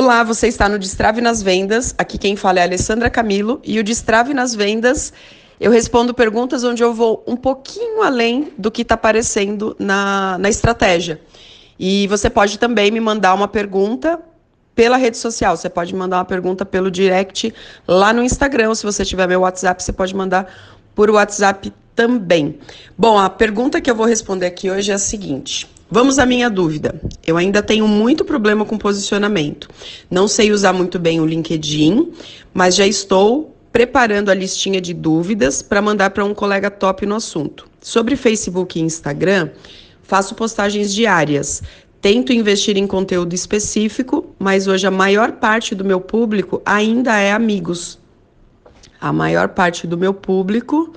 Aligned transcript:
Olá, 0.00 0.22
você 0.22 0.46
está 0.46 0.68
no 0.68 0.78
Destrave 0.78 1.20
nas 1.20 1.42
Vendas. 1.42 1.92
Aqui 1.98 2.18
quem 2.18 2.36
fala 2.36 2.60
é 2.60 2.62
a 2.62 2.66
Alessandra 2.66 3.10
Camilo 3.10 3.60
e 3.64 3.80
o 3.80 3.82
Destrave 3.82 4.32
nas 4.32 4.54
Vendas 4.54 5.12
eu 5.58 5.72
respondo 5.72 6.14
perguntas 6.14 6.62
onde 6.62 6.84
eu 6.84 6.94
vou 6.94 7.24
um 7.26 7.34
pouquinho 7.34 8.00
além 8.00 8.52
do 8.56 8.70
que 8.70 8.82
está 8.82 8.94
aparecendo 8.94 9.74
na, 9.76 10.38
na 10.38 10.48
estratégia. 10.48 11.20
E 11.76 12.06
você 12.06 12.30
pode 12.30 12.60
também 12.60 12.92
me 12.92 13.00
mandar 13.00 13.34
uma 13.34 13.48
pergunta 13.48 14.20
pela 14.72 14.96
rede 14.96 15.16
social. 15.16 15.56
Você 15.56 15.68
pode 15.68 15.92
mandar 15.96 16.18
uma 16.18 16.24
pergunta 16.24 16.64
pelo 16.64 16.92
direct 16.92 17.52
lá 17.84 18.12
no 18.12 18.22
Instagram. 18.22 18.76
Se 18.76 18.84
você 18.84 19.04
tiver 19.04 19.26
meu 19.26 19.40
WhatsApp, 19.40 19.82
você 19.82 19.92
pode 19.92 20.14
mandar 20.14 20.46
por 20.94 21.10
WhatsApp 21.10 21.72
também. 21.96 22.60
Bom, 22.96 23.18
a 23.18 23.28
pergunta 23.28 23.80
que 23.80 23.90
eu 23.90 23.96
vou 23.96 24.06
responder 24.06 24.46
aqui 24.46 24.70
hoje 24.70 24.92
é 24.92 24.94
a 24.94 24.98
seguinte: 24.98 25.68
Vamos 25.90 26.18
à 26.18 26.26
minha 26.26 26.50
dúvida. 26.50 27.00
Eu 27.26 27.38
ainda 27.38 27.62
tenho 27.62 27.88
muito 27.88 28.22
problema 28.22 28.62
com 28.64 28.76
posicionamento. 28.76 29.70
Não 30.10 30.28
sei 30.28 30.52
usar 30.52 30.74
muito 30.74 30.98
bem 30.98 31.18
o 31.18 31.24
LinkedIn, 31.24 32.12
mas 32.52 32.74
já 32.74 32.86
estou 32.86 33.56
preparando 33.72 34.28
a 34.28 34.34
listinha 34.34 34.82
de 34.82 34.92
dúvidas 34.92 35.62
para 35.62 35.80
mandar 35.80 36.10
para 36.10 36.26
um 36.26 36.34
colega 36.34 36.70
top 36.70 37.06
no 37.06 37.14
assunto. 37.14 37.66
Sobre 37.80 38.16
Facebook 38.16 38.78
e 38.78 38.82
Instagram, 38.82 39.48
faço 40.02 40.34
postagens 40.34 40.92
diárias. 40.92 41.62
Tento 42.02 42.34
investir 42.34 42.76
em 42.76 42.86
conteúdo 42.86 43.34
específico, 43.34 44.34
mas 44.38 44.66
hoje 44.66 44.86
a 44.86 44.90
maior 44.90 45.32
parte 45.32 45.74
do 45.74 45.86
meu 45.86 46.02
público 46.02 46.60
ainda 46.66 47.18
é 47.18 47.32
amigos. 47.32 47.98
A 49.00 49.10
maior 49.10 49.48
parte 49.48 49.86
do 49.86 49.96
meu 49.96 50.12
público 50.12 50.92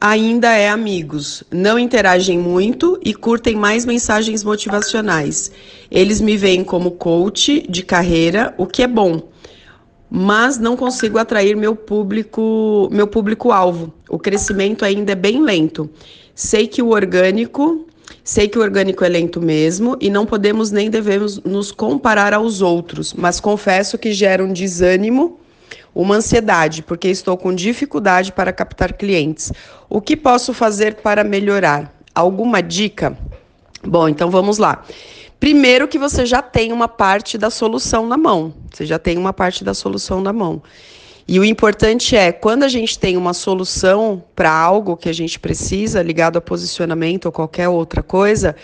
ainda 0.00 0.52
é 0.52 0.68
amigos. 0.68 1.42
Não 1.50 1.78
interagem 1.78 2.38
muito 2.38 2.98
e 3.04 3.14
curtem 3.14 3.56
mais 3.56 3.84
mensagens 3.84 4.44
motivacionais. 4.44 5.50
Eles 5.90 6.20
me 6.20 6.36
veem 6.36 6.64
como 6.64 6.92
coach 6.92 7.66
de 7.68 7.82
carreira, 7.82 8.54
o 8.58 8.66
que 8.66 8.82
é 8.82 8.86
bom, 8.86 9.22
mas 10.10 10.58
não 10.58 10.76
consigo 10.76 11.18
atrair 11.18 11.56
meu 11.56 11.74
público, 11.74 12.88
meu 12.92 13.06
público 13.06 13.50
alvo. 13.50 13.92
O 14.08 14.18
crescimento 14.18 14.84
ainda 14.84 15.12
é 15.12 15.16
bem 15.16 15.42
lento. 15.42 15.90
Sei 16.34 16.66
que 16.66 16.82
o 16.82 16.90
orgânico, 16.90 17.86
sei 18.22 18.48
que 18.48 18.58
o 18.58 18.62
orgânico 18.62 19.04
é 19.04 19.08
lento 19.08 19.40
mesmo 19.40 19.96
e 20.00 20.10
não 20.10 20.26
podemos 20.26 20.70
nem 20.70 20.90
devemos 20.90 21.42
nos 21.42 21.72
comparar 21.72 22.34
aos 22.34 22.60
outros, 22.60 23.14
mas 23.14 23.40
confesso 23.40 23.98
que 23.98 24.12
gera 24.12 24.44
um 24.44 24.52
desânimo 24.52 25.40
uma 25.96 26.16
ansiedade, 26.16 26.82
porque 26.82 27.08
estou 27.08 27.38
com 27.38 27.54
dificuldade 27.54 28.30
para 28.30 28.52
captar 28.52 28.92
clientes. 28.92 29.50
O 29.88 29.98
que 29.98 30.14
posso 30.14 30.52
fazer 30.52 30.96
para 30.96 31.24
melhorar? 31.24 31.90
Alguma 32.14 32.62
dica? 32.62 33.16
Bom, 33.82 34.06
então 34.06 34.30
vamos 34.30 34.58
lá. 34.58 34.84
Primeiro 35.40 35.88
que 35.88 35.98
você 35.98 36.26
já 36.26 36.42
tem 36.42 36.70
uma 36.70 36.86
parte 36.86 37.38
da 37.38 37.48
solução 37.48 38.06
na 38.06 38.18
mão. 38.18 38.52
Você 38.70 38.84
já 38.84 38.98
tem 38.98 39.16
uma 39.16 39.32
parte 39.32 39.64
da 39.64 39.72
solução 39.72 40.20
na 40.20 40.34
mão. 40.34 40.62
E 41.26 41.40
o 41.40 41.44
importante 41.44 42.14
é, 42.14 42.30
quando 42.30 42.64
a 42.64 42.68
gente 42.68 42.98
tem 42.98 43.16
uma 43.16 43.32
solução 43.32 44.22
para 44.34 44.52
algo 44.52 44.98
que 44.98 45.08
a 45.08 45.14
gente 45.14 45.40
precisa, 45.40 46.02
ligado 46.02 46.36
a 46.36 46.42
posicionamento 46.42 47.24
ou 47.24 47.32
qualquer 47.32 47.68
outra 47.70 48.02
coisa, 48.02 48.54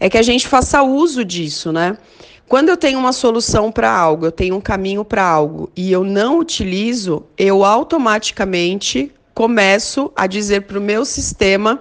é 0.00 0.10
que 0.10 0.18
a 0.18 0.22
gente 0.22 0.48
faça 0.48 0.82
uso 0.82 1.24
disso, 1.24 1.70
né? 1.70 1.96
Quando 2.52 2.68
eu 2.68 2.76
tenho 2.76 2.98
uma 2.98 3.14
solução 3.14 3.72
para 3.72 3.90
algo, 3.90 4.26
eu 4.26 4.30
tenho 4.30 4.54
um 4.54 4.60
caminho 4.60 5.06
para 5.06 5.24
algo 5.24 5.72
e 5.74 5.90
eu 5.90 6.04
não 6.04 6.38
utilizo, 6.38 7.24
eu 7.38 7.64
automaticamente 7.64 9.10
começo 9.32 10.12
a 10.14 10.26
dizer 10.26 10.66
para 10.66 10.78
o 10.78 10.82
meu 10.82 11.06
sistema 11.06 11.80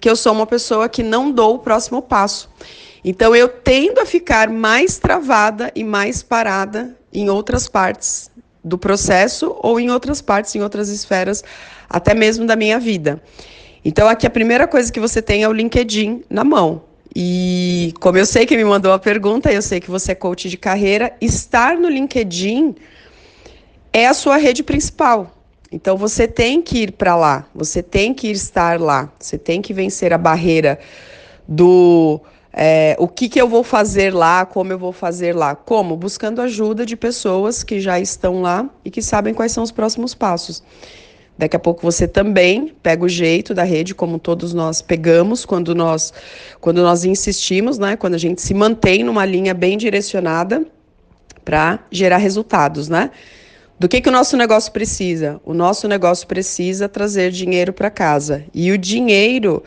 que 0.00 0.10
eu 0.10 0.16
sou 0.16 0.32
uma 0.32 0.44
pessoa 0.44 0.88
que 0.88 1.04
não 1.04 1.30
dou 1.30 1.54
o 1.54 1.58
próximo 1.60 2.02
passo. 2.02 2.50
Então 3.04 3.32
eu 3.32 3.48
tendo 3.48 4.00
a 4.00 4.04
ficar 4.04 4.50
mais 4.50 4.98
travada 4.98 5.70
e 5.72 5.84
mais 5.84 6.20
parada 6.20 6.96
em 7.12 7.30
outras 7.30 7.68
partes 7.68 8.28
do 8.64 8.76
processo 8.76 9.56
ou 9.62 9.78
em 9.78 9.88
outras 9.88 10.20
partes, 10.20 10.52
em 10.56 10.62
outras 10.64 10.88
esferas, 10.88 11.44
até 11.88 12.12
mesmo 12.12 12.44
da 12.44 12.56
minha 12.56 12.80
vida. 12.80 13.22
Então 13.84 14.08
aqui 14.08 14.26
a 14.26 14.30
primeira 14.30 14.66
coisa 14.66 14.90
que 14.90 14.98
você 14.98 15.22
tem 15.22 15.44
é 15.44 15.48
o 15.48 15.52
LinkedIn 15.52 16.24
na 16.28 16.42
mão. 16.42 16.87
E 17.20 17.92
como 17.98 18.16
eu 18.16 18.24
sei 18.24 18.46
que 18.46 18.56
me 18.56 18.64
mandou 18.64 18.92
a 18.92 18.98
pergunta, 18.98 19.52
eu 19.52 19.60
sei 19.60 19.80
que 19.80 19.90
você 19.90 20.12
é 20.12 20.14
coach 20.14 20.48
de 20.48 20.56
carreira, 20.56 21.12
estar 21.20 21.76
no 21.76 21.88
LinkedIn 21.88 22.76
é 23.92 24.06
a 24.06 24.14
sua 24.14 24.36
rede 24.36 24.62
principal. 24.62 25.36
Então 25.72 25.96
você 25.96 26.28
tem 26.28 26.62
que 26.62 26.84
ir 26.84 26.92
para 26.92 27.16
lá, 27.16 27.44
você 27.52 27.82
tem 27.82 28.14
que 28.14 28.28
estar 28.28 28.80
lá, 28.80 29.12
você 29.18 29.36
tem 29.36 29.60
que 29.60 29.74
vencer 29.74 30.12
a 30.12 30.16
barreira 30.16 30.78
do 31.48 32.20
é, 32.52 32.94
o 33.00 33.08
que, 33.08 33.28
que 33.28 33.40
eu 33.40 33.48
vou 33.48 33.64
fazer 33.64 34.14
lá, 34.14 34.46
como 34.46 34.72
eu 34.72 34.78
vou 34.78 34.92
fazer 34.92 35.34
lá. 35.34 35.56
Como? 35.56 35.96
Buscando 35.96 36.40
ajuda 36.40 36.86
de 36.86 36.96
pessoas 36.96 37.64
que 37.64 37.80
já 37.80 37.98
estão 37.98 38.42
lá 38.42 38.70
e 38.84 38.92
que 38.92 39.02
sabem 39.02 39.34
quais 39.34 39.50
são 39.50 39.64
os 39.64 39.72
próximos 39.72 40.14
passos. 40.14 40.62
Daqui 41.38 41.54
a 41.54 41.58
pouco 41.60 41.80
você 41.82 42.08
também 42.08 42.74
pega 42.82 43.04
o 43.04 43.08
jeito 43.08 43.54
da 43.54 43.62
rede, 43.62 43.94
como 43.94 44.18
todos 44.18 44.52
nós 44.52 44.82
pegamos 44.82 45.46
quando 45.46 45.72
nós, 45.72 46.12
quando 46.60 46.82
nós 46.82 47.04
insistimos, 47.04 47.78
né? 47.78 47.96
Quando 47.96 48.14
a 48.14 48.18
gente 48.18 48.42
se 48.42 48.52
mantém 48.52 49.04
numa 49.04 49.24
linha 49.24 49.54
bem 49.54 49.78
direcionada 49.78 50.66
para 51.44 51.78
gerar 51.92 52.16
resultados, 52.16 52.88
né? 52.88 53.12
Do 53.78 53.88
que, 53.88 54.00
que 54.00 54.08
o 54.08 54.12
nosso 54.12 54.36
negócio 54.36 54.72
precisa? 54.72 55.40
O 55.44 55.54
nosso 55.54 55.86
negócio 55.86 56.26
precisa 56.26 56.88
trazer 56.88 57.30
dinheiro 57.30 57.72
para 57.72 57.88
casa. 57.88 58.44
E 58.52 58.72
o 58.72 58.76
dinheiro, 58.76 59.62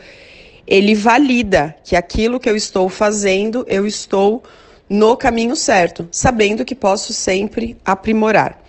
ele 0.66 0.94
valida 0.94 1.74
que 1.82 1.96
aquilo 1.96 2.38
que 2.38 2.50
eu 2.50 2.54
estou 2.54 2.90
fazendo, 2.90 3.64
eu 3.66 3.86
estou 3.86 4.42
no 4.86 5.16
caminho 5.16 5.56
certo, 5.56 6.06
sabendo 6.10 6.66
que 6.66 6.74
posso 6.74 7.14
sempre 7.14 7.78
aprimorar. 7.82 8.61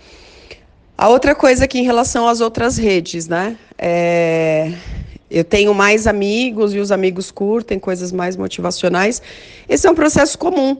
A 0.96 1.08
outra 1.08 1.34
coisa 1.34 1.64
aqui 1.64 1.80
em 1.80 1.82
relação 1.82 2.28
às 2.28 2.40
outras 2.40 2.78
redes, 2.78 3.26
né? 3.26 3.56
É... 3.76 4.72
Eu 5.28 5.42
tenho 5.42 5.74
mais 5.74 6.06
amigos 6.06 6.72
e 6.72 6.78
os 6.78 6.92
amigos 6.92 7.32
curtem 7.32 7.80
coisas 7.80 8.12
mais 8.12 8.36
motivacionais. 8.36 9.20
Esse 9.68 9.88
é 9.88 9.90
um 9.90 9.94
processo 9.94 10.38
comum. 10.38 10.76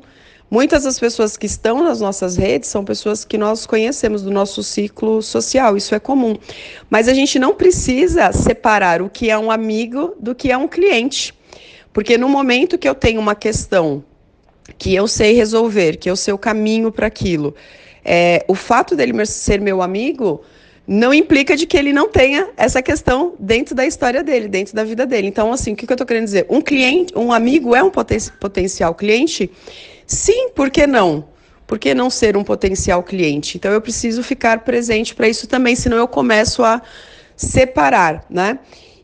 Muitas 0.49 0.85
das 0.85 1.01
pessoas 1.01 1.37
que 1.37 1.47
estão 1.47 1.83
nas 1.83 2.01
nossas 2.01 2.37
redes 2.37 2.69
são 2.69 2.85
pessoas 2.85 3.25
que 3.25 3.37
nós 3.37 3.67
conhecemos 3.67 4.23
do 4.23 4.31
nosso 4.31 4.63
ciclo 4.63 5.21
social, 5.21 5.77
isso 5.77 5.93
é 5.97 5.99
comum. 5.99 6.37
Mas 6.89 7.09
a 7.09 7.15
gente 7.15 7.37
não 7.37 7.53
precisa 7.53 8.31
separar 8.31 9.03
o 9.03 9.11
que 9.11 9.29
é 9.29 9.37
um 9.37 9.51
amigo 9.51 10.15
do 10.21 10.33
que 10.33 10.53
é 10.53 10.57
um 10.57 10.69
cliente. 10.69 11.35
Porque 11.93 12.17
no 12.17 12.29
momento 12.29 12.79
que 12.79 12.89
eu 12.89 12.95
tenho 12.95 13.21
uma 13.21 13.35
questão 13.35 14.05
que 14.79 14.95
eu 14.95 15.09
sei 15.09 15.33
resolver, 15.33 15.97
que 15.97 16.09
eu 16.09 16.15
sei 16.15 16.33
o 16.33 16.39
caminho 16.39 16.93
para 16.93 17.09
aquilo, 17.09 17.55
é, 18.05 18.45
o 18.47 18.55
fato 18.55 18.95
dele 18.95 19.25
ser 19.27 19.61
meu 19.61 19.81
amigo 19.81 20.43
não 20.87 21.15
implica 21.15 21.57
de 21.57 21.67
que 21.67 21.77
ele 21.77 21.93
não 21.93 22.09
tenha 22.09 22.49
essa 22.57 22.83
questão 22.83 23.35
dentro 23.39 23.75
da 23.75 23.87
história 23.87 24.23
dele, 24.23 24.49
dentro 24.49 24.75
da 24.75 24.85
vida 24.85 25.07
dele. 25.07 25.27
Então, 25.29 25.53
assim, 25.53 25.73
o 25.73 25.77
que, 25.77 25.91
eu 25.91 25.95
estou 25.95 26.07
querendo 26.07 26.25
dizer? 26.25 26.47
Um 26.51 26.61
cliente, 26.61 27.17
um 27.17 27.33
amigo 27.33 27.75
é 27.75 27.83
um 27.83 27.91
poten 27.91 28.19
potencial 28.39 28.95
cliente? 28.95 29.51
Sim, 30.07 30.51
por 30.51 30.71
que 30.71 30.87
não? 30.87 31.25
Por 31.67 31.79
que 31.79 31.95
não 31.95 32.11
ser 32.11 32.37
um 32.37 32.45
potencial 32.45 33.03
cliente? 33.03 33.57
Então, 33.57 33.73
eu 33.73 33.81
preciso 33.81 34.23
ficar 34.23 34.61
presente 34.61 35.15
para 35.15 35.27
isso 35.27 35.47
também, 35.47 35.75
senão 35.75 35.97
eu 35.97 36.07
começo 36.07 36.63
a 36.63 36.83
separar, 37.35 38.27
né? 38.29 38.59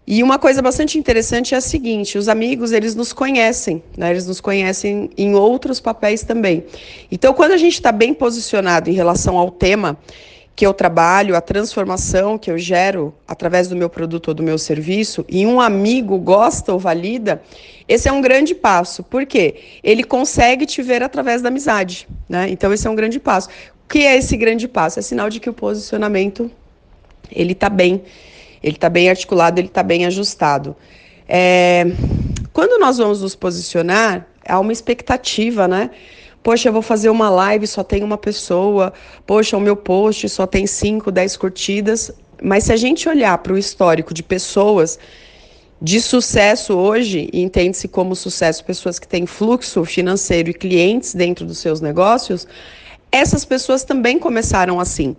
E 0.06 0.22
uma 0.22 0.38
coisa 0.38 0.62
bastante 0.62 0.98
interessante 0.98 1.54
é 1.54 1.58
a 1.58 1.60
seguinte: 1.60 2.18
os 2.18 2.28
amigos 2.28 2.72
eles 2.72 2.94
nos 2.94 3.12
conhecem, 3.12 3.82
né? 3.96 4.10
eles 4.10 4.26
nos 4.26 4.40
conhecem 4.40 5.10
em 5.16 5.34
outros 5.34 5.80
papéis 5.80 6.22
também. 6.22 6.64
Então, 7.10 7.32
quando 7.32 7.52
a 7.52 7.56
gente 7.56 7.74
está 7.74 7.92
bem 7.92 8.12
posicionado 8.12 8.90
em 8.90 8.92
relação 8.92 9.38
ao 9.38 9.50
tema 9.50 9.98
que 10.56 10.66
eu 10.66 10.74
trabalho, 10.74 11.36
a 11.36 11.40
transformação 11.40 12.36
que 12.36 12.50
eu 12.50 12.58
gero 12.58 13.14
através 13.26 13.68
do 13.68 13.76
meu 13.76 13.88
produto 13.88 14.28
ou 14.28 14.34
do 14.34 14.42
meu 14.42 14.58
serviço, 14.58 15.24
e 15.28 15.46
um 15.46 15.60
amigo 15.60 16.18
gosta 16.18 16.72
ou 16.72 16.78
valida, 16.78 17.40
esse 17.88 18.08
é 18.08 18.12
um 18.12 18.20
grande 18.20 18.54
passo. 18.54 19.02
Por 19.02 19.24
quê? 19.24 19.56
Ele 19.82 20.04
consegue 20.04 20.66
te 20.66 20.82
ver 20.82 21.02
através 21.02 21.40
da 21.40 21.48
amizade. 21.48 22.06
Né? 22.28 22.48
Então, 22.50 22.72
esse 22.72 22.86
é 22.86 22.90
um 22.90 22.94
grande 22.94 23.18
passo. 23.18 23.48
O 23.84 23.88
que 23.88 24.00
é 24.00 24.16
esse 24.16 24.36
grande 24.36 24.68
passo? 24.68 24.98
É 24.98 25.02
sinal 25.02 25.30
de 25.30 25.40
que 25.40 25.48
o 25.48 25.52
posicionamento 25.52 26.50
ele 27.32 27.52
está 27.52 27.68
bem 27.68 28.02
ele 28.62 28.76
está 28.76 28.88
bem 28.88 29.08
articulado, 29.08 29.60
ele 29.60 29.68
está 29.68 29.82
bem 29.82 30.06
ajustado. 30.06 30.76
É, 31.28 31.86
quando 32.52 32.78
nós 32.80 32.98
vamos 32.98 33.22
nos 33.22 33.34
posicionar, 33.34 34.26
há 34.46 34.58
uma 34.58 34.72
expectativa, 34.72 35.68
né? 35.68 35.90
Poxa, 36.42 36.68
eu 36.68 36.72
vou 36.72 36.82
fazer 36.82 37.10
uma 37.10 37.28
live, 37.28 37.66
só 37.66 37.84
tem 37.84 38.02
uma 38.02 38.16
pessoa. 38.16 38.92
Poxa, 39.26 39.56
o 39.56 39.60
meu 39.60 39.76
post 39.76 40.28
só 40.28 40.46
tem 40.46 40.66
5, 40.66 41.10
10 41.10 41.36
curtidas. 41.36 42.10
Mas 42.42 42.64
se 42.64 42.72
a 42.72 42.76
gente 42.76 43.08
olhar 43.08 43.36
para 43.38 43.52
o 43.52 43.58
histórico 43.58 44.14
de 44.14 44.22
pessoas 44.22 44.98
de 45.82 46.00
sucesso 46.00 46.74
hoje, 46.74 47.28
e 47.32 47.40
entende-se 47.40 47.88
como 47.88 48.14
sucesso 48.14 48.64
pessoas 48.64 48.98
que 48.98 49.08
têm 49.08 49.26
fluxo 49.26 49.84
financeiro 49.84 50.50
e 50.50 50.54
clientes 50.54 51.14
dentro 51.14 51.46
dos 51.46 51.58
seus 51.58 51.80
negócios, 51.80 52.46
essas 53.10 53.44
pessoas 53.44 53.84
também 53.84 54.18
começaram 54.18 54.78
assim. 54.78 55.16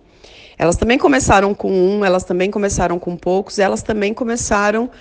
Elas 0.62 0.76
também 0.76 1.00
começaram 1.00 1.56
com 1.56 1.72
um, 1.72 2.06
elas 2.06 2.24
também 2.24 2.52
começaram 2.52 3.00
com 3.00 3.18
poucos, 3.18 3.58
elas 3.58 3.82
também 3.82 4.14
começaram 4.14 4.92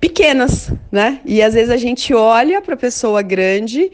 pequenas, 0.00 0.72
né? 0.90 1.20
E 1.26 1.42
às 1.42 1.52
vezes 1.52 1.68
a 1.68 1.76
gente 1.76 2.14
olha 2.14 2.62
para 2.62 2.72
a 2.72 2.78
pessoa 2.78 3.20
grande 3.20 3.92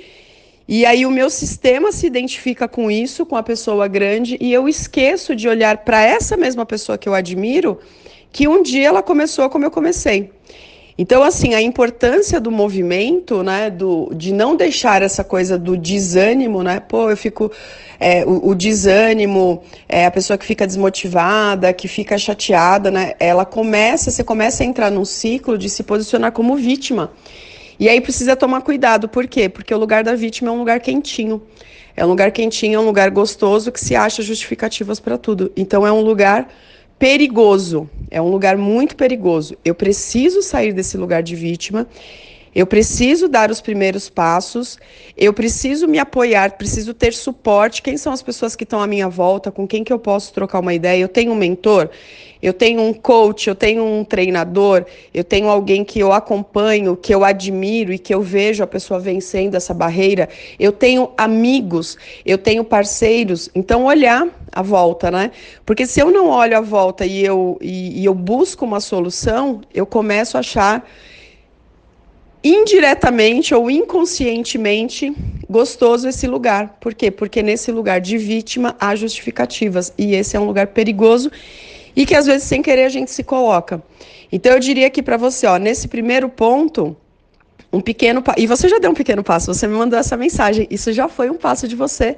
E 0.69 0.87
aí 0.87 1.05
o 1.07 1.11
meu 1.11 1.29
sistema 1.31 1.91
se 1.91 2.07
identifica 2.07 2.69
com 2.69 2.89
isso, 2.89 3.27
com 3.27 3.35
a 3.37 3.43
pessoa 3.43 3.89
grande, 3.89 4.37
e 4.39 4.53
eu 4.53 4.69
esqueço 4.69 5.35
de 5.35 5.49
olhar 5.49 5.79
para 5.79 6.03
essa 6.03 6.37
mesma 6.37 6.67
pessoa 6.67 6.99
que 6.99 7.09
eu 7.09 7.15
admiro, 7.15 7.81
que 8.31 8.47
um 8.47 8.63
dia 8.63 8.87
ela 8.87 9.03
começou 9.03 9.49
como 9.51 9.65
eu 9.65 9.71
comecei. 9.71 10.31
Então, 11.01 11.23
assim, 11.23 11.55
a 11.55 11.63
importância 11.63 12.41
do 12.41 12.51
movimento, 12.51 13.41
né, 13.45 13.71
do, 13.71 14.11
de 14.13 14.33
não 14.33 14.57
deixar 14.57 15.01
essa 15.01 15.23
coisa 15.23 15.57
do 15.57 15.77
desânimo, 15.77 16.61
né, 16.65 16.81
pô, 16.81 17.09
eu 17.09 17.17
fico, 17.17 17.53
é, 18.01 18.25
o, 18.25 18.49
o, 18.49 18.55
desânimo, 18.55 19.63
é, 19.89 20.07
a 20.07 20.11
pessoa 20.11 20.37
que 20.37 20.45
fica 20.45 20.67
desmotivada, 20.67 21.73
que 21.73 21.87
fica 21.87 22.19
chateada, 22.19 22.91
né, 22.91 23.15
ela 23.21 23.45
começa, 23.45 24.11
você 24.11 24.25
começa 24.25 24.65
a 24.65 24.67
entrar 24.67 24.91
num 24.91 25.05
ciclo 25.05 25.57
de 25.57 25.71
se 25.71 25.85
posicionar 25.85 26.33
como 26.33 26.57
vítima. 26.57 27.13
E 27.79 27.89
aí 27.89 28.01
precisa 28.01 28.35
tomar 28.35 28.63
cuidado, 28.63 29.09
por 29.09 29.29
quê? 29.29 29.49
Porque 29.49 29.73
o 29.73 29.79
lugar 29.79 30.03
da 30.03 30.17
vítima 30.17 30.51
é 30.51 30.53
um 30.53 30.59
lugar 30.59 30.81
quentinho. 30.81 31.41
É 31.97 32.05
um 32.05 32.09
lugar 32.09 32.33
quentinho, 32.33 32.77
é 32.77 32.81
um 32.81 32.87
lugar 32.87 33.09
gostoso 33.11 33.71
que 33.71 33.79
se 33.79 33.95
acha 33.95 34.21
justificativas 34.21 34.99
para 34.99 35.17
tudo. 35.17 35.53
Então 35.57 35.87
é 35.87 35.93
um 35.93 36.01
lugar 36.01 36.49
perigoso. 36.99 37.89
É 38.11 38.21
um 38.21 38.29
lugar 38.29 38.57
muito 38.57 38.97
perigoso. 38.97 39.57
Eu 39.65 39.75
preciso 39.75 40.43
sair 40.43 40.73
desse 40.73 40.97
lugar 40.97 41.23
de 41.23 41.37
vítima. 41.37 41.87
Eu 42.59 42.67
preciso 42.67 43.29
dar 43.29 43.53
os 43.53 43.61
primeiros 43.61 44.11
passos, 44.11 44.81
eu 45.17 45.33
preciso 45.33 45.87
me 45.87 45.97
apoiar, 45.97 46.57
preciso 46.59 46.93
ter 46.93 47.15
suporte. 47.15 47.81
Quem 47.81 47.97
são 47.97 48.13
as 48.13 48.21
pessoas 48.21 48.57
que 48.57 48.65
estão 48.65 48.81
à 48.81 48.87
minha 48.89 49.09
volta, 49.09 49.53
com 49.53 49.65
quem 49.65 49.85
que 49.85 49.93
eu 49.93 49.99
posso 50.01 50.33
trocar 50.33 50.59
uma 50.59 50.75
ideia? 50.75 51.01
Eu 51.01 51.07
tenho 51.07 51.31
um 51.31 51.37
mentor, 51.37 51.89
eu 52.43 52.53
tenho 52.53 52.83
um 52.83 52.93
coach, 52.93 53.47
eu 53.47 53.55
tenho 53.55 53.85
um 53.85 54.03
treinador, 54.03 54.85
eu 55.15 55.23
tenho 55.23 55.49
alguém 55.49 55.85
que 55.85 56.01
eu 56.01 56.13
acompanho, 56.13 56.97
que 56.97 57.15
eu 57.15 57.25
admiro 57.25 57.93
e 57.93 57.99
que 57.99 58.13
eu 58.13 58.21
vejo 58.21 58.65
a 58.65 58.67
pessoa 58.67 58.99
vencendo 58.99 59.55
essa 59.55 59.73
barreira. 59.73 60.29
Eu 60.59 60.73
tenho 60.73 61.13
amigos, 61.17 61.97
eu 62.27 62.39
tenho 62.39 62.65
parceiros. 62.65 63.49
Então, 63.55 63.85
olhar 63.85 64.27
a 64.51 64.63
volta, 64.63 65.13
né? 65.13 65.31
Porque 65.65 65.87
se 65.87 66.01
eu 66.01 66.11
não 66.11 66.27
olho 66.27 66.57
a 66.57 66.61
volta 66.61 67.07
e 67.07 67.25
eu, 67.25 67.57
e, 67.61 68.01
e 68.01 68.05
eu 68.05 68.15
busco 68.17 68.65
uma 68.65 68.81
solução, 68.81 69.61
eu 69.73 69.87
começo 69.87 70.37
a 70.37 70.41
achar 70.41 70.85
indiretamente 72.43 73.55
ou 73.55 73.71
inconscientemente 73.71 75.13
gostoso 75.49 76.09
esse 76.09 76.27
lugar. 76.27 76.77
Por 76.81 76.95
quê? 76.95 77.11
Porque 77.11 77.43
nesse 77.43 77.73
lugar 77.73 78.01
de 78.01 78.17
vítima 78.19 78.77
há 78.79 78.95
justificativas 78.95 79.93
e 79.99 80.15
esse 80.15 80.37
é 80.37 80.41
um 80.41 80.45
lugar 80.45 80.69
perigoso 80.69 81.31
e 81.97 82.07
que 82.07 82.15
às 82.15 82.27
vezes 82.27 82.45
sem 82.45 82.63
querer 82.63 82.85
a 82.85 82.89
gente 82.89 83.11
se 83.11 83.25
coloca. 83.25 83.83
Então 84.31 84.53
eu 84.53 84.61
diria 84.61 84.87
aqui 84.87 85.03
para 85.03 85.17
você, 85.17 85.47
ó, 85.47 85.57
nesse 85.57 85.89
primeiro 85.89 86.29
ponto, 86.29 86.97
um 87.73 87.81
pequeno 87.81 88.23
e 88.37 88.47
você 88.47 88.69
já 88.69 88.79
deu 88.79 88.91
um 88.91 88.95
pequeno 88.95 89.25
passo, 89.25 89.53
você 89.53 89.67
me 89.67 89.75
mandou 89.75 89.99
essa 89.99 90.17
mensagem, 90.17 90.67
isso 90.71 90.93
já 90.93 91.09
foi 91.09 91.31
um 91.31 91.35
passo 91.35 91.67
de 91.67 91.75
você 91.75 92.17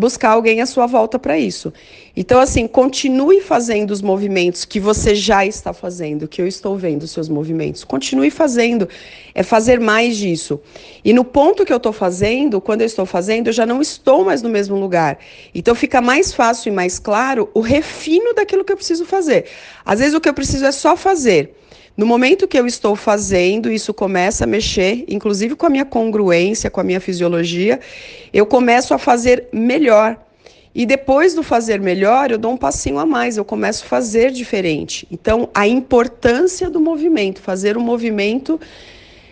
buscar 0.00 0.30
alguém 0.30 0.62
à 0.62 0.66
sua 0.66 0.86
volta 0.86 1.18
para 1.18 1.38
isso. 1.38 1.72
Então, 2.16 2.40
assim, 2.40 2.66
continue 2.66 3.40
fazendo 3.40 3.90
os 3.90 4.00
movimentos 4.00 4.64
que 4.64 4.80
você 4.80 5.14
já 5.14 5.44
está 5.44 5.72
fazendo, 5.72 6.26
que 6.26 6.40
eu 6.40 6.46
estou 6.46 6.76
vendo 6.76 7.02
os 7.02 7.10
seus 7.10 7.28
movimentos. 7.28 7.84
Continue 7.84 8.30
fazendo, 8.30 8.88
é 9.34 9.42
fazer 9.42 9.78
mais 9.78 10.16
disso. 10.16 10.58
E 11.04 11.12
no 11.12 11.22
ponto 11.22 11.64
que 11.64 11.72
eu 11.72 11.76
estou 11.76 11.92
fazendo, 11.92 12.60
quando 12.60 12.80
eu 12.80 12.86
estou 12.86 13.04
fazendo, 13.04 13.48
eu 13.48 13.52
já 13.52 13.66
não 13.66 13.80
estou 13.80 14.24
mais 14.24 14.42
no 14.42 14.48
mesmo 14.48 14.76
lugar. 14.76 15.18
Então, 15.54 15.74
fica 15.74 16.00
mais 16.00 16.32
fácil 16.32 16.72
e 16.72 16.74
mais 16.74 16.98
claro 16.98 17.50
o 17.52 17.60
refino 17.60 18.34
daquilo 18.34 18.64
que 18.64 18.72
eu 18.72 18.76
preciso 18.76 19.04
fazer. 19.04 19.44
Às 19.84 20.00
vezes, 20.00 20.14
o 20.14 20.20
que 20.20 20.28
eu 20.28 20.34
preciso 20.34 20.64
é 20.64 20.72
só 20.72 20.96
fazer. 20.96 21.54
No 21.96 22.06
momento 22.06 22.48
que 22.48 22.58
eu 22.58 22.66
estou 22.66 22.96
fazendo, 22.96 23.70
isso 23.70 23.92
começa 23.92 24.44
a 24.44 24.46
mexer, 24.46 25.04
inclusive 25.08 25.54
com 25.54 25.66
a 25.66 25.70
minha 25.70 25.84
congruência, 25.84 26.70
com 26.70 26.80
a 26.80 26.84
minha 26.84 27.00
fisiologia, 27.00 27.80
eu 28.32 28.46
começo 28.46 28.94
a 28.94 28.98
fazer 28.98 29.48
melhor. 29.52 30.16
E 30.74 30.86
depois 30.86 31.34
do 31.34 31.42
fazer 31.42 31.80
melhor, 31.80 32.30
eu 32.30 32.38
dou 32.38 32.52
um 32.52 32.56
passinho 32.56 32.98
a 32.98 33.04
mais, 33.04 33.36
eu 33.36 33.44
começo 33.44 33.84
a 33.84 33.88
fazer 33.88 34.30
diferente. 34.30 35.06
Então, 35.10 35.48
a 35.52 35.66
importância 35.66 36.70
do 36.70 36.80
movimento, 36.80 37.40
fazer 37.40 37.76
um 37.76 37.82
movimento, 37.82 38.60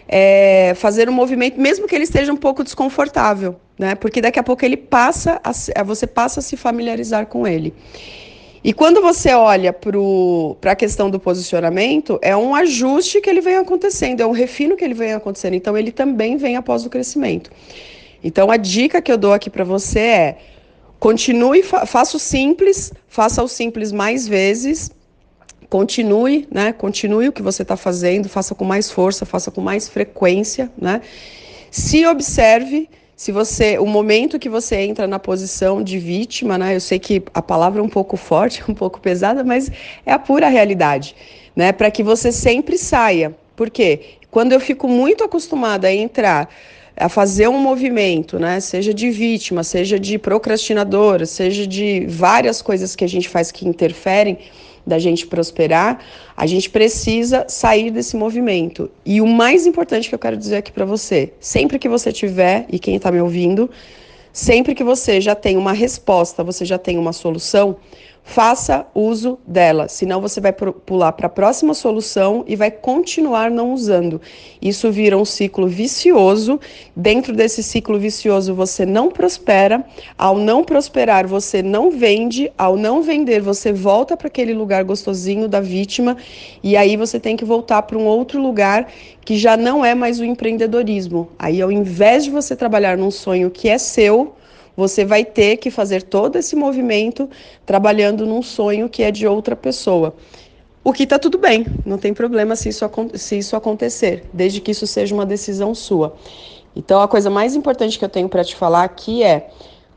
é, 0.09 0.75
fazer 0.75 1.09
um 1.09 1.13
movimento, 1.13 1.61
mesmo 1.61 1.87
que 1.87 1.95
ele 1.95 2.05
esteja 2.05 2.33
um 2.33 2.37
pouco 2.37 2.65
desconfortável, 2.65 3.57
né? 3.79 3.95
Porque 3.95 4.21
daqui 4.21 4.39
a 4.39 4.43
pouco 4.43 4.65
ele 4.65 4.77
passa, 4.77 5.41
a, 5.45 5.83
você 5.85 6.07
passa 6.07 6.41
a 6.41 6.43
se 6.43 6.57
familiarizar 6.57 7.27
com 7.27 7.47
ele. 7.47 7.73
E 8.63 8.73
quando 8.73 9.01
você 9.01 9.33
olha 9.33 9.73
para 9.73 10.73
a 10.73 10.77
questão 10.77 11.09
do 11.11 11.21
posicionamento, 11.21 12.19
é 12.21 12.37
um 12.37 12.55
ajuste 12.55 13.21
que 13.21 13.31
ele 13.31 13.41
vem 13.41 13.57
acontecendo, 13.57 14.21
é 14.21 14.27
um 14.27 14.33
refino 14.33 14.77
que 14.77 14.85
ele 14.85 14.95
vem 14.95 15.13
acontecendo. 15.13 15.55
Então, 15.55 15.77
ele 15.77 15.93
também 15.93 16.37
vem 16.37 16.57
após 16.57 16.85
o 16.85 16.91
crescimento. 16.91 17.51
Então, 18.23 18.51
a 18.51 18.57
dica 18.57 19.01
que 19.01 19.13
eu 19.13 19.17
dou 19.17 19.33
aqui 19.33 19.49
para 19.49 19.65
você 19.65 20.01
é: 20.01 20.39
continue, 20.99 21.63
fa 21.63 21.87
faça 21.87 22.17
o 22.17 22.21
simples, 22.21 22.93
faça 23.07 23.43
o 23.43 23.49
simples 23.49 23.93
mais 23.93 24.27
vezes, 24.27 24.91
continue, 25.71 26.49
né? 26.51 26.73
Continue 26.73 27.29
o 27.29 27.33
que 27.33 27.43
você 27.43 27.63
está 27.63 27.77
fazendo, 27.77 28.29
faça 28.29 28.55
com 28.55 28.65
mais 28.65 28.91
força, 28.91 29.25
faça 29.25 29.51
com 29.51 29.61
mais 29.61 29.89
frequência, 29.89 30.71
né? 30.77 31.01
Se 31.71 32.05
observe 32.07 32.89
se 33.19 33.33
você, 33.33 33.77
o 33.81 33.85
momento 33.85 34.39
que 34.39 34.49
você 34.49 34.77
entra 34.77 35.05
na 35.09 35.19
posição 35.19 35.83
de 35.83 35.99
vítima, 35.99 36.57
né? 36.57 36.77
Eu 36.77 36.81
sei 36.81 37.01
que 37.01 37.21
a 37.35 37.43
palavra 37.43 37.81
é 37.81 37.83
um 37.83 37.89
pouco 37.89 38.17
forte, 38.17 38.63
um 38.71 38.75
pouco 38.75 39.01
pesada, 39.01 39.43
mas 39.43 39.69
é 40.07 40.13
a 40.13 40.21
pura 40.21 40.49
realidade, 40.49 41.17
né? 41.57 41.73
Para 41.73 41.91
que 41.91 42.01
você 42.01 42.31
sempre 42.31 42.79
saia. 42.79 43.35
Por 43.57 43.71
quê? 43.71 44.19
Quando 44.31 44.53
eu 44.53 44.61
fico 44.61 44.87
muito 44.87 45.25
acostumada 45.25 45.89
a 45.89 45.93
entrar 45.93 46.49
a 46.97 47.09
fazer 47.09 47.49
um 47.49 47.59
movimento, 47.59 48.39
né? 48.39 48.61
Seja 48.61 48.95
de 48.95 49.11
vítima, 49.11 49.65
seja 49.65 49.99
de 49.99 50.17
procrastinadora, 50.17 51.27
seja 51.27 51.67
de 51.67 52.07
várias 52.07 52.63
coisas 52.63 52.95
que 52.95 53.03
a 53.03 53.09
gente 53.09 53.29
faz 53.29 53.51
que 53.51 53.67
interferem 53.67 54.39
da 54.89 54.99
gente 54.99 55.27
prosperar, 55.27 56.01
a 56.37 56.47
gente 56.47 56.71
precisa 56.71 57.45
sair 57.47 57.91
desse 57.91 58.17
movimento. 58.17 58.91
E 59.05 59.21
o 59.21 59.27
mais 59.27 59.67
importante 59.67 60.09
que 60.09 60.15
eu 60.15 60.19
quero 60.19 60.37
dizer 60.37 60.57
aqui 60.57 60.73
para 60.73 60.85
você, 60.85 61.33
sempre 61.39 61.79
que 61.79 61.89
você 61.89 62.11
tiver, 62.11 62.67
e 62.73 62.79
quem 62.79 62.97
está 62.97 63.13
me 63.13 63.21
ouvindo, 63.21 63.71
sempre 64.33 64.75
que 64.75 64.83
você 64.83 65.21
já 65.21 65.35
tem 65.35 65.57
uma 65.57 65.73
resposta, 65.73 66.43
você 66.43 66.65
já 66.65 66.79
tem 66.79 66.97
uma 66.97 67.13
solução, 67.13 67.77
faça 68.23 68.87
uso 68.95 69.39
dela, 69.47 69.89
senão 69.89 70.21
você 70.21 70.41
vai 70.41 70.53
pular 70.53 71.13
para 71.13 71.27
a 71.27 71.31
próxima 71.31 71.73
solução 71.73 72.45
e 72.47 72.55
vai 72.55 72.71
continuar 72.71 73.51
não 73.51 73.73
usando. 73.73 74.21
Isso 74.61 74.91
vira 74.91 75.17
um 75.17 75.25
ciclo 75.25 75.67
vicioso. 75.67 76.61
Dentro 76.95 77.35
desse 77.35 77.63
ciclo 77.63 77.99
vicioso, 77.99 78.55
você 78.55 78.85
não 78.85 79.11
prospera. 79.11 79.85
Ao 80.17 80.37
não 80.37 80.63
prosperar, 80.63 81.27
você 81.27 81.63
não 81.63 81.91
vende. 81.91 82.53
Ao 82.59 82.77
não 82.77 83.03
vender, 83.03 83.41
você 83.41 83.73
volta 83.73 84.17
para 84.17 84.29
aquele 84.29 84.53
lugar 84.53 84.85
gostosinho 84.85 85.49
da 85.49 85.61
vítima 85.61 86.17
e 86.63 86.77
aí 86.77 86.97
você 86.97 87.19
tem 87.19 87.37
que 87.37 87.45
voltar 87.45 87.83
para 87.83 87.99
um 87.99 88.07
outro 88.07 88.41
lugar 88.41 88.89
que 89.25 89.37
já 89.37 89.57
não 89.57 89.85
é 89.85 89.95
mais 89.95 90.21
o 90.21 90.25
empreendedorismo. 90.25 91.29
Aí, 91.39 91.61
ao 91.61 91.71
invés 91.73 92.25
de 92.25 92.31
você 92.31 92.57
trabalhar 92.57 92.97
num 92.97 93.11
sonho 93.11 93.51
que 93.51 93.69
é 93.69 93.79
seu, 93.79 94.35
você 94.79 95.05
vai 95.05 95.25
ter 95.25 95.57
que 95.57 95.73
fazer 95.73 96.05
todo 96.05 96.37
esse 96.37 96.55
movimento 96.55 97.29
trabalhando 97.67 98.25
num 98.25 98.45
sonho 98.45 98.89
que 98.89 99.03
é 99.03 99.11
de 99.11 99.27
outra 99.27 99.57
pessoa. 99.57 100.15
O 100.85 100.93
que 100.93 101.03
está 101.03 101.19
tudo 101.19 101.37
bem, 101.37 101.67
não 101.85 101.99
tem 101.99 102.15
problema 102.15 102.55
se 102.55 102.69
isso, 102.69 102.89
se 103.15 103.39
isso 103.39 103.57
acontecer, 103.57 104.25
desde 104.33 104.61
que 104.61 104.71
isso 104.71 104.87
seja 104.87 105.13
uma 105.13 105.27
decisão 105.27 105.75
sua. 105.75 106.15
Então, 106.77 107.01
a 107.01 107.09
coisa 107.09 107.29
mais 107.29 107.57
importante 107.57 107.99
que 107.99 108.05
eu 108.05 108.09
tenho 108.09 108.29
para 108.29 108.45
te 108.45 108.55
falar 108.55 108.85
aqui 108.85 109.25
é: 109.25 109.51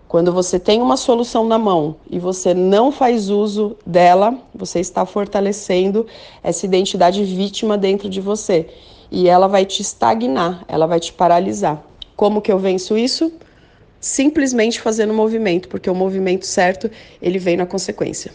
quando 0.08 0.34
você 0.34 0.58
tem 0.58 0.82
uma 0.82 0.98
solução 0.98 1.46
na 1.46 1.60
mão 1.60 1.98
e 2.10 2.18
você 2.18 2.52
não 2.56 2.92
faz 2.92 3.30
uso 3.30 3.78
dela, 3.86 4.36
você 4.52 4.80
está 4.80 5.06
fortalecendo 5.06 6.08
essa 6.42 6.66
identidade 6.66 7.24
vítima 7.24 7.78
dentro 7.78 8.10
de 8.10 8.20
você. 8.20 8.68
E 9.12 9.30
ela 9.30 9.46
vai 9.46 9.64
te 9.64 9.84
estagnar, 9.84 10.66
ela 10.68 10.88
vai 10.88 11.00
te 11.00 11.14
paralisar. 11.14 11.84
Como 12.16 12.42
que 12.42 12.52
eu 12.52 12.58
venço 12.58 12.98
isso? 12.98 13.32
Simplesmente 14.02 14.82
fazendo 14.82 15.12
o 15.12 15.16
movimento, 15.16 15.70
porque 15.70 15.90
o 15.90 15.96
movimento 15.96 16.46
certo, 16.46 16.90
ele 17.22 17.38
vem 17.38 17.56
na 17.56 17.68
consequência. 17.68 18.32